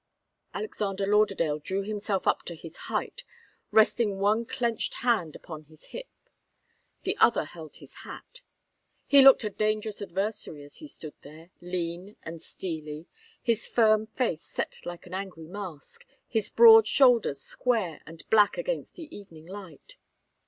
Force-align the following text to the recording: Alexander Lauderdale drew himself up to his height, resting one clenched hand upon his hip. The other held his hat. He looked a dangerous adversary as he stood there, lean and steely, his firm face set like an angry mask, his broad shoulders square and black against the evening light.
Alexander 0.55 1.05
Lauderdale 1.05 1.59
drew 1.59 1.83
himself 1.83 2.25
up 2.27 2.41
to 2.41 2.55
his 2.55 2.75
height, 2.89 3.23
resting 3.69 4.17
one 4.17 4.47
clenched 4.47 4.95
hand 5.05 5.35
upon 5.35 5.65
his 5.65 5.83
hip. 5.93 6.09
The 7.03 7.15
other 7.19 7.45
held 7.45 7.75
his 7.75 7.93
hat. 8.01 8.41
He 9.05 9.21
looked 9.21 9.43
a 9.43 9.51
dangerous 9.51 10.01
adversary 10.01 10.63
as 10.63 10.77
he 10.77 10.87
stood 10.87 11.13
there, 11.21 11.51
lean 11.61 12.15
and 12.23 12.41
steely, 12.41 13.05
his 13.43 13.67
firm 13.67 14.07
face 14.07 14.41
set 14.41 14.79
like 14.87 15.05
an 15.05 15.13
angry 15.13 15.45
mask, 15.45 16.07
his 16.27 16.49
broad 16.49 16.87
shoulders 16.87 17.39
square 17.39 18.01
and 18.07 18.27
black 18.31 18.57
against 18.57 18.95
the 18.95 19.15
evening 19.15 19.45
light. 19.45 19.97